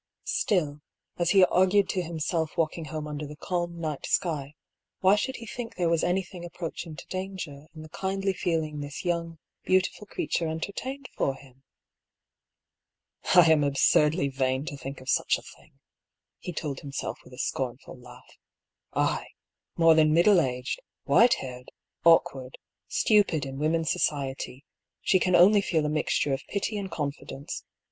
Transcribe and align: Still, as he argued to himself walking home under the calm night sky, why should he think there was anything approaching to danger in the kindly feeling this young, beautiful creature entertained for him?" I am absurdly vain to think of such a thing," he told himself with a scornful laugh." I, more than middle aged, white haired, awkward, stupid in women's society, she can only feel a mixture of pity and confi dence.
Still, 0.33 0.81
as 1.19 1.29
he 1.29 1.45
argued 1.45 1.87
to 1.89 2.01
himself 2.01 2.57
walking 2.57 2.85
home 2.85 3.05
under 3.07 3.27
the 3.27 3.35
calm 3.35 3.77
night 3.79 4.07
sky, 4.07 4.55
why 5.01 5.15
should 5.15 5.35
he 5.35 5.45
think 5.45 5.75
there 5.75 5.89
was 5.91 6.03
anything 6.03 6.43
approaching 6.43 6.95
to 6.95 7.05
danger 7.05 7.67
in 7.75 7.83
the 7.83 7.89
kindly 7.89 8.33
feeling 8.33 8.79
this 8.79 9.05
young, 9.05 9.37
beautiful 9.63 10.07
creature 10.07 10.47
entertained 10.47 11.07
for 11.15 11.35
him?" 11.35 11.61
I 13.35 13.51
am 13.51 13.63
absurdly 13.63 14.27
vain 14.27 14.65
to 14.65 14.75
think 14.75 15.01
of 15.01 15.07
such 15.07 15.37
a 15.37 15.43
thing," 15.43 15.73
he 16.39 16.51
told 16.51 16.79
himself 16.79 17.19
with 17.23 17.33
a 17.33 17.37
scornful 17.37 17.95
laugh." 17.95 18.39
I, 19.15 19.27
more 19.77 19.93
than 19.93 20.15
middle 20.15 20.41
aged, 20.41 20.79
white 21.03 21.35
haired, 21.35 21.69
awkward, 22.05 22.57
stupid 22.87 23.45
in 23.45 23.59
women's 23.59 23.91
society, 23.91 24.65
she 25.03 25.19
can 25.19 25.35
only 25.35 25.61
feel 25.61 25.85
a 25.85 25.89
mixture 25.89 26.33
of 26.33 26.41
pity 26.49 26.75
and 26.79 26.89
confi 26.89 27.27
dence. 27.27 27.63